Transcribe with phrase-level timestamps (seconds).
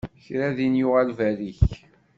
[0.23, 1.63] Kra din yuɣal berrik.